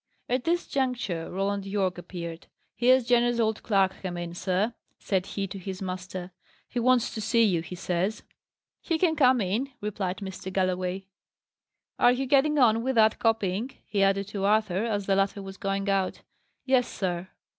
[0.27, 2.47] At this juncture, Roland Yorke appeared.
[2.75, 6.31] "Here's Jenner's old clerk come in, sir," said he to his master.
[6.67, 8.23] "He wants to see you, he says."
[8.81, 10.51] "He can come in," replied Mr.
[10.51, 11.05] Galloway.
[11.99, 15.57] "Are you getting on with that copying?" he added to Arthur, as the latter was
[15.57, 16.23] going out.
[16.65, 17.27] "Yes, sir."